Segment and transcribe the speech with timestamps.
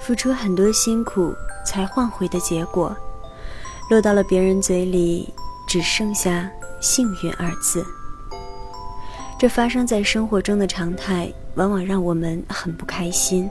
[0.00, 2.96] 付出很多辛苦才换回的结果，
[3.90, 5.32] 落到了别人嘴里，
[5.68, 7.84] 只剩下“幸运”二字。
[9.38, 13.48] 这发生在生活中的常态，往往让我们很不开心。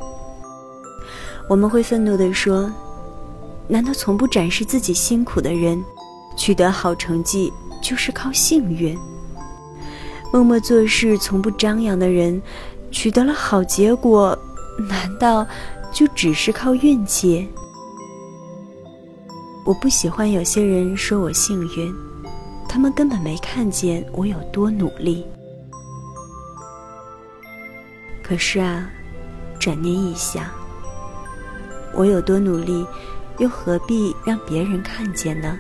[1.48, 2.72] 我们会愤怒地说
[3.68, 5.84] ：“难道从不展示自己辛苦的人，
[6.36, 8.98] 取得好成绩就是靠幸运？
[10.32, 12.40] 默默做事、从不张扬的人，
[12.92, 14.38] 取得了好结果，
[14.88, 15.46] 难道
[15.92, 17.48] 就只是靠运气？”
[19.66, 21.94] 我不喜欢有些人说我幸运，
[22.68, 25.26] 他们根本没看见我有多努力。
[28.24, 28.90] 可是啊，
[29.60, 30.46] 转念一想，
[31.94, 32.86] 我有多努力，
[33.38, 35.58] 又何必让别人看见呢？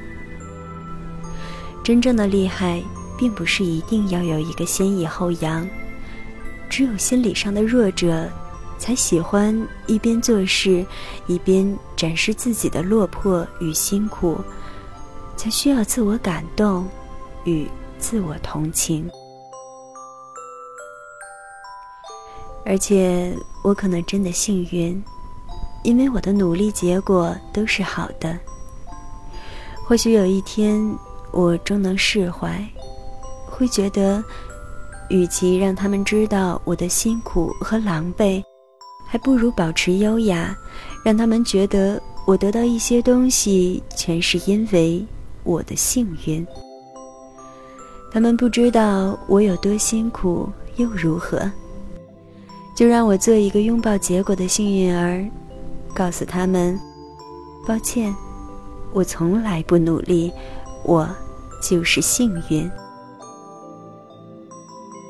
[1.83, 2.81] 真正的厉害，
[3.17, 5.67] 并不是一定要有一个先抑后扬，
[6.69, 8.29] 只有心理上的弱者，
[8.79, 10.83] 才喜欢一边做事，
[11.27, 14.37] 一边展示自己的落魄与辛苦，
[15.35, 16.87] 才需要自我感动
[17.43, 17.67] 与
[17.99, 19.07] 自我同情。
[22.65, 25.03] 而且我可能真的幸运，
[25.83, 28.39] 因为我的努力结果都是好的。
[29.85, 30.79] 或许有一天
[31.31, 32.63] 我终能释怀，
[33.47, 34.23] 会觉得，
[35.09, 38.43] 与其让他们知道我的辛苦和狼狈，
[39.11, 40.55] 还不如保持优雅，
[41.03, 45.03] 让他们觉得我得到一些东西全是因为
[45.43, 46.45] 我的幸运。
[48.11, 51.51] 他们不知道我有多辛苦又如何？
[52.75, 55.27] 就让我做一个拥抱结果的幸运儿，
[55.91, 56.79] 告诉他们：
[57.67, 58.15] 抱歉，
[58.93, 60.31] 我从来不努力，
[60.83, 61.09] 我
[61.67, 62.69] 就是幸运。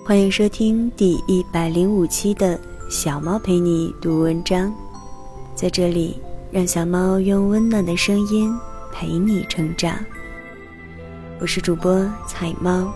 [0.06, 2.58] 欢迎收听第一百零五期的
[2.90, 4.74] 小猫陪你读文章，
[5.54, 6.20] 在这里，
[6.52, 8.52] 让小猫用温暖的声音
[8.92, 9.94] 陪你成长。
[11.40, 12.92] 我是主播彩猫，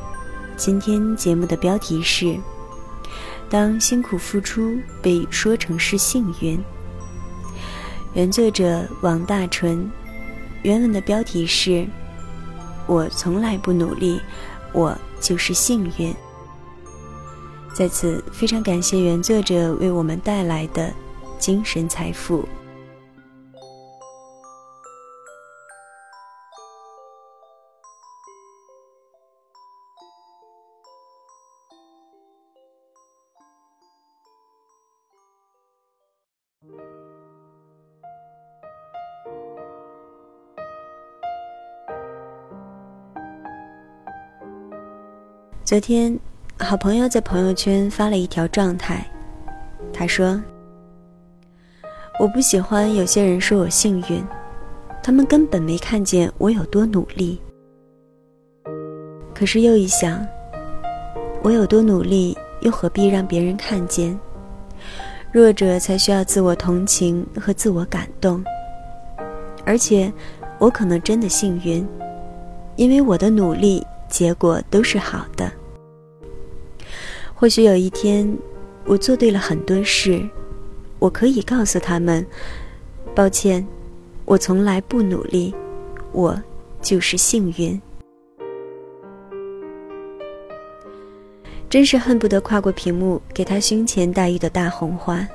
[0.57, 2.35] 今天节目的标题是。
[3.51, 6.59] 当辛苦付出被说成是幸运，
[8.15, 9.87] 原作者王大纯，
[10.63, 11.85] 原文的标题是
[12.87, 14.19] “我从来不努力，
[14.71, 16.11] 我就是幸运”。
[17.73, 20.93] 在此，非常感谢原作者为我们带来的
[21.39, 22.47] 精神财富。
[45.65, 46.19] 昨天，
[46.59, 49.05] 好朋友在朋友圈发了一条状态，
[49.91, 50.41] 他说
[52.19, 54.23] ：“我不喜欢有些人说我幸运，
[55.01, 57.41] 他们根本没看见我有多努力。
[59.33, 60.25] 可是又一想，
[61.41, 64.17] 我有多努力，又何必让别人看见？
[65.31, 68.43] 弱者才需要自我同情和自我感动。
[69.65, 70.11] 而且，
[70.59, 71.85] 我可能真的幸运，
[72.75, 75.51] 因为我的努力结果都是好的。”
[77.43, 78.37] 或许有一天，
[78.85, 80.25] 我做对了很多事，
[80.97, 82.25] 我可以告诉他们
[83.13, 83.67] ：“抱歉，
[84.23, 85.53] 我从来不努力，
[86.13, 86.41] 我
[86.81, 87.81] 就是幸运。”
[91.69, 95.27] 真是恨不得跨过屏幕给他胸前戴一朵大红花。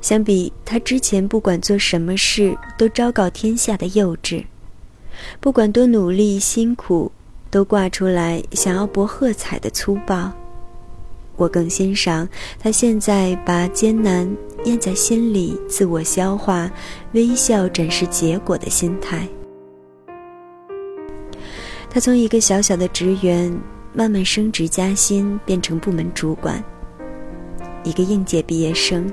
[0.00, 4.44] 相比他之前不管做什么事都昭告天下的幼稚，
[5.40, 7.10] 不管多努力辛苦
[7.50, 10.32] 都挂出来想要博喝彩的粗暴。
[11.36, 14.28] 我更欣赏他现在把艰难
[14.64, 16.70] 咽在心里，自我消化，
[17.12, 19.28] 微笑展示结果的心态。
[21.90, 23.54] 他从一个小小的职员
[23.94, 26.62] 慢慢升职加薪，变成部门主管。
[27.84, 29.10] 一个应届毕业生，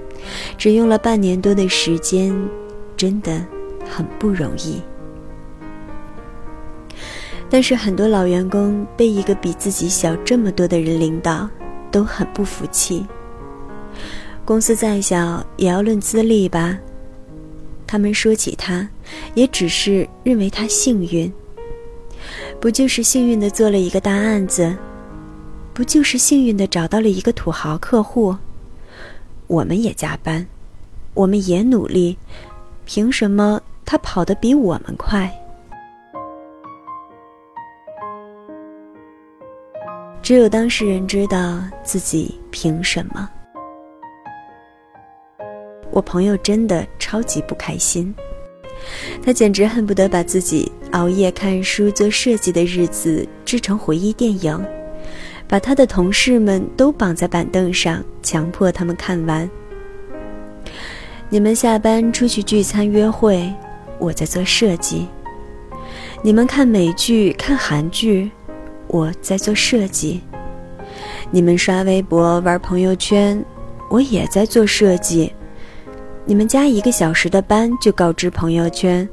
[0.58, 2.34] 只用了半年多的时间，
[2.98, 3.46] 真的
[3.88, 4.82] 很不容易。
[7.50, 11.48] 但是很多老员工被一个比自己小这么多的人领导。
[11.94, 13.06] 都很不服气。
[14.44, 16.78] 公司再小也要论资历吧。
[17.86, 18.86] 他们说起他，
[19.36, 21.32] 也只是认为他幸运。
[22.60, 24.76] 不就是幸运的做了一个大案子？
[25.74, 28.36] 不就是幸运的找到了一个土豪客户？
[29.48, 30.46] 我们也加班，
[31.14, 32.18] 我们也努力，
[32.86, 35.32] 凭什么他跑得比我们快？
[40.24, 43.30] 只有当事人知道自己凭什么。
[45.92, 48.16] 我朋友真的超级不开心，
[49.22, 54.58] 他简直恨不得把自己熬夜看书、做设计的日子制成回忆电影，
[55.46, 59.48] 把他的同事们都绑在板凳上，强迫他们看完。
[61.28, 63.54] 你们下班出去聚餐约会，
[64.00, 65.06] 我在做设计；
[66.22, 68.32] 你们看美剧、看韩剧。
[68.94, 70.22] 我在做设计，
[71.32, 73.44] 你们刷微博玩朋友圈，
[73.90, 75.34] 我也在做设计。
[76.26, 79.10] 你们加一个小时的班就告知朋友圈，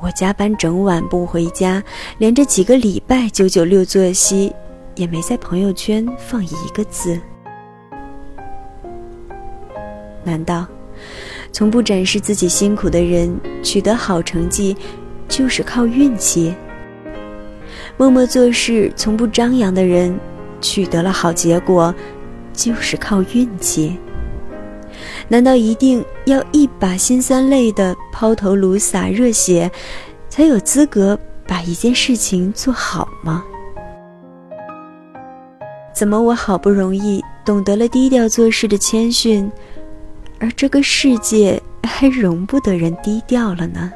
[0.00, 1.80] 我加班整晚不回家，
[2.18, 4.52] 连着几个礼拜九九六作息，
[4.96, 7.20] 也没在朋友圈放一个字。
[10.24, 10.66] 难道
[11.52, 14.76] 从不展示自己辛苦的人取得好成绩，
[15.28, 16.52] 就是靠运气？
[17.98, 20.18] 默默做事、从不张扬的人，
[20.60, 21.92] 取得了好结果，
[22.52, 23.98] 就是靠运气。
[25.26, 29.68] 难道一定要一把辛酸泪的抛头颅、洒热血，
[30.28, 33.44] 才有资格把一件事情做好吗？
[35.92, 39.50] 怎么我好不容易懂得了低调做事的谦逊，
[40.38, 43.92] 而这个世界还容不得人低调了呢？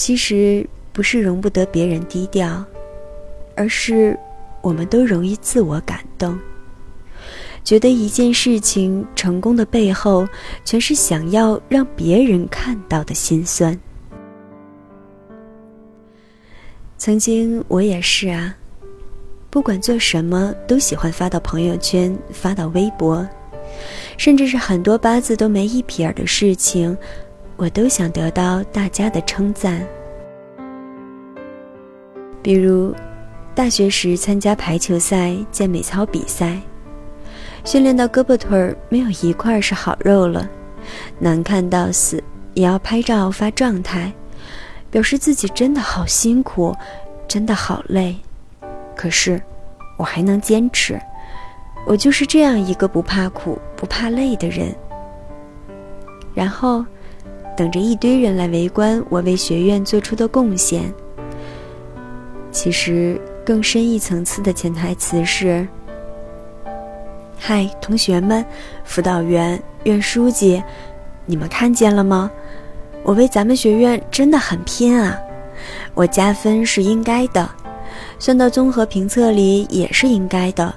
[0.00, 2.64] 其实不是容不得别人低调，
[3.54, 4.18] 而是
[4.62, 6.38] 我们都容易自我感动，
[7.62, 10.26] 觉得一件事情成功的背后，
[10.64, 13.78] 全是想要让别人看到的心酸。
[16.96, 18.56] 曾经我也是啊，
[19.50, 23.28] 不管做什么都喜欢发到朋友圈、发到微博，
[24.16, 26.96] 甚至是很多八字都没一撇儿的事情。
[27.60, 29.86] 我都想得到大家的称赞，
[32.40, 32.94] 比如
[33.54, 36.58] 大学时参加排球赛、健美操比赛，
[37.62, 40.48] 训练到胳膊腿儿没有一块是好肉了，
[41.18, 42.24] 难看到死
[42.54, 44.10] 也要拍照发状态，
[44.90, 46.74] 表示自己真的好辛苦，
[47.28, 48.16] 真的好累，
[48.96, 49.38] 可是
[49.98, 50.98] 我还能坚持，
[51.86, 54.74] 我就是这样一个不怕苦、不怕累的人。
[56.32, 56.82] 然后。
[57.60, 60.90] 等着一堆人来围观我为学院做出的贡献。
[62.50, 65.68] 其实更深一层次的潜台词是：
[67.38, 68.42] 嗨，同学们，
[68.82, 70.62] 辅导员、院书记，
[71.26, 72.30] 你们看见了吗？
[73.02, 75.18] 我为咱们学院真的很拼啊！
[75.92, 77.46] 我加分是应该的，
[78.18, 80.74] 算到综合评测里也是应该的。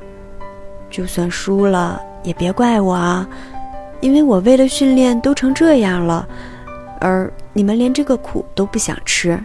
[0.90, 3.26] 就算输了也别怪我啊，
[4.02, 6.28] 因为我为了训练都成这样了。
[7.04, 9.38] 而你们连这个苦都不想吃。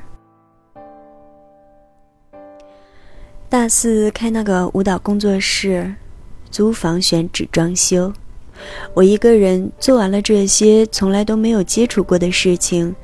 [3.49, 5.93] 大四开那个舞蹈工作室，
[6.53, 8.13] 租房选址装修，
[8.95, 12.95] 我一个人做完了这些从来都没有接触过的事情，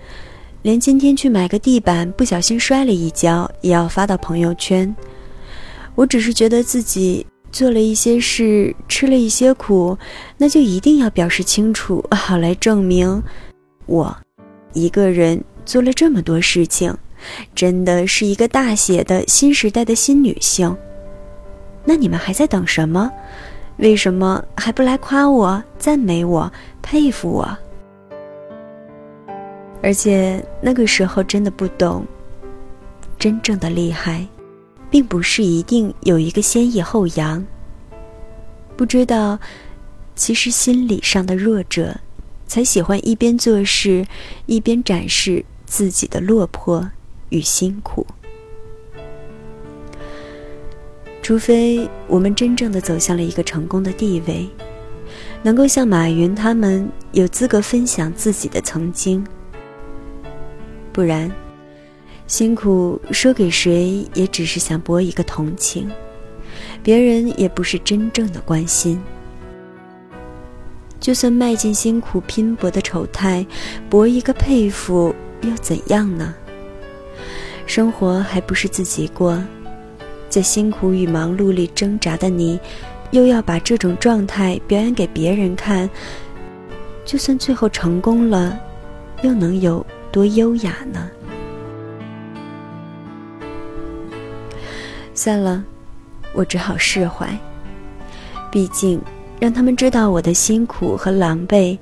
[0.62, 4.94] 连今天去买个地板不小心摔了一跤也要发到朋友圈。
[5.96, 9.98] 我只是觉得自己做了一些事，吃了一些苦，
[10.38, 13.20] 那就一定要表示清楚，好来证明
[13.86, 14.16] 我。
[14.74, 16.94] 一个人做了这么多事情，
[17.54, 20.76] 真的是一个大写的新时代的新女性。
[21.84, 23.10] 那你们还在等什么？
[23.78, 26.52] 为什么还不来夸我、赞美我、
[26.82, 27.58] 佩服我？
[29.82, 32.04] 而且那个时候真的不懂，
[33.18, 34.26] 真正的厉害，
[34.90, 37.44] 并不是一定有一个先抑后扬。
[38.76, 39.38] 不知道，
[40.16, 41.94] 其实心理上的弱者。
[42.46, 44.06] 才喜欢一边做事，
[44.46, 46.90] 一边展示自己的落魄
[47.30, 48.06] 与辛苦。
[51.22, 54.46] 除非我们真正的走向了一个成功的地位，
[55.42, 59.26] 能够像马云他们有资格分享自己的曾经，
[60.92, 61.32] 不然，
[62.26, 65.90] 辛苦说给谁也只是想博一个同情，
[66.82, 69.00] 别人也不是真正的关心。
[71.04, 73.46] 就算迈进辛苦拼搏的丑态，
[73.90, 76.34] 博一个佩服又怎样呢？
[77.66, 79.38] 生活还不是自己过，
[80.30, 82.58] 在辛苦与忙碌里挣扎的你，
[83.10, 85.90] 又要把这种状态表演给别人看，
[87.04, 88.58] 就算最后成功了，
[89.20, 91.10] 又能有多优雅呢？
[95.12, 95.62] 算了，
[96.32, 97.28] 我只好释怀。
[98.50, 98.98] 毕竟，
[99.44, 101.76] 让他们知道我的辛苦和狼狈，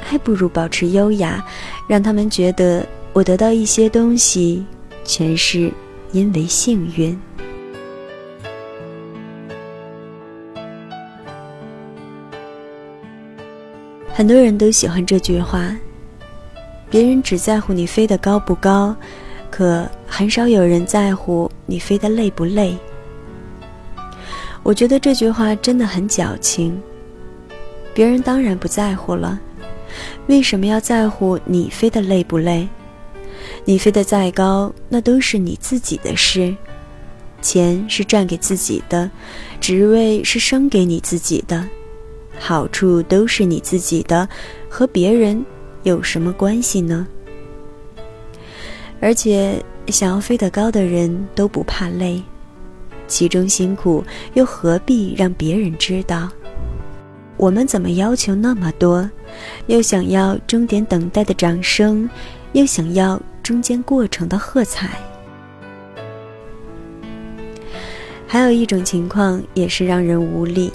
[0.00, 1.40] 还不如保持优雅，
[1.86, 4.66] 让他们觉得我得到一些东西，
[5.04, 5.72] 全是
[6.10, 7.16] 因为幸运。
[14.12, 15.72] 很多人都喜欢这句话：
[16.90, 18.92] 别人只在乎你飞得高不高，
[19.52, 22.76] 可很少有人在乎你飞得累不累。
[24.62, 26.80] 我觉得这句话真的很矫情。
[27.94, 29.38] 别人当然不在乎了，
[30.26, 32.68] 为什么要在乎你飞得累不累？
[33.64, 36.54] 你飞得再高，那都是你自己的事。
[37.40, 39.10] 钱是赚给自己的，
[39.60, 41.68] 职位是升给你自己的，
[42.38, 44.28] 好处都是你自己的，
[44.68, 45.44] 和别人
[45.82, 47.06] 有什么关系呢？
[49.00, 52.22] 而且，想要飞得高的人都不怕累。
[53.06, 54.04] 其中辛苦，
[54.34, 56.28] 又何必让别人知道？
[57.36, 59.08] 我们怎么要求那么多？
[59.66, 62.08] 又想要终点等待的掌声，
[62.52, 64.90] 又想要中间过程的喝彩。
[68.26, 70.72] 还有一种情况也是让人无力：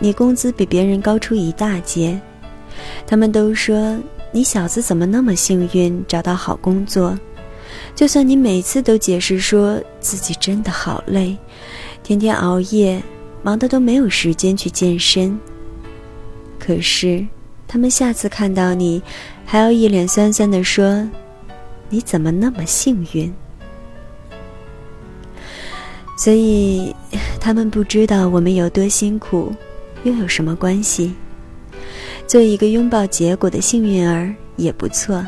[0.00, 2.18] 你工资比别人高出一大截，
[3.06, 3.98] 他们都说
[4.32, 7.16] 你小子怎么那么幸运找到好工作。
[7.94, 11.36] 就算你每次都解释说自己真的好累，
[12.02, 13.02] 天天熬夜，
[13.42, 15.38] 忙得都没有时间去健身，
[16.58, 17.26] 可是
[17.66, 19.02] 他们下次看到你，
[19.44, 21.08] 还要一脸酸酸的说
[21.88, 23.32] ：“你怎么那么幸运？”
[26.18, 26.94] 所以，
[27.38, 29.52] 他们不知道我们有多辛苦，
[30.02, 31.14] 又有什么关系？
[32.26, 35.24] 做一个拥抱结果的幸运儿也不错。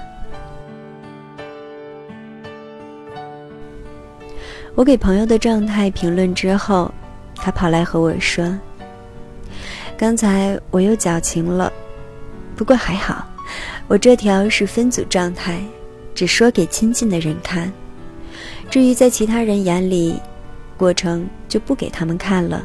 [4.79, 6.89] 我给朋友的状态评论之后，
[7.35, 8.57] 他跑来和我说
[9.99, 11.73] ：“刚才我又矫情了，
[12.55, 13.27] 不过还好，
[13.89, 15.61] 我这条是分组状态，
[16.15, 17.73] 只说给亲近的人看。
[18.71, 20.23] 至于在其他人眼里，
[20.77, 22.65] 过程就不给他们看了。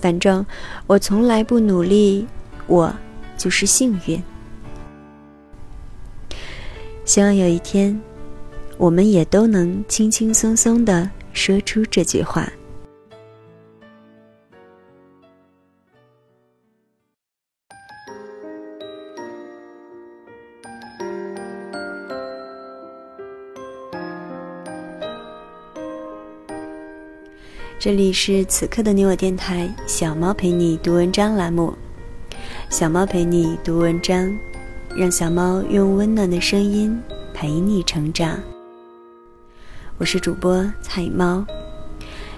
[0.00, 0.46] 反正
[0.86, 2.24] 我从来不努力，
[2.68, 2.94] 我
[3.36, 4.22] 就是幸运。
[7.04, 8.00] 希望有一天。”
[8.78, 12.50] 我们也都能轻轻松松的说出这句话。
[27.78, 31.72] 这里是此刻的你我电台，小猫陪你读文章栏目，
[32.68, 34.36] 小猫陪你读文章，
[34.96, 37.00] 让小猫用温暖的声音
[37.32, 38.38] 陪你成长。
[39.98, 41.42] 我是主播菜猫，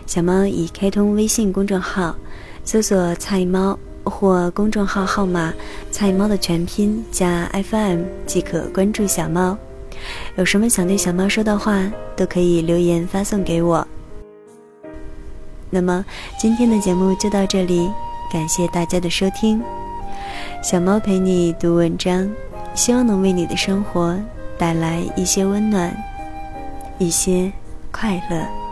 [0.06, 2.14] 小猫已开通微信公众号，
[2.62, 5.52] 搜索“菜猫”或公众号号码
[5.90, 9.58] “菜猫”的全拼加 FM 即可关注小猫。
[10.36, 13.84] 有什么想对小猫说的话，都可以留言发送给我。
[15.68, 16.04] 那么
[16.38, 17.90] 今天的节目就到这里，
[18.32, 19.60] 感谢大家的收听。
[20.62, 22.30] 小猫陪你读文章，
[22.72, 24.16] 希望能为你的生活
[24.56, 25.92] 带来一些温暖。
[26.98, 27.52] 一些
[27.92, 28.67] 快乐。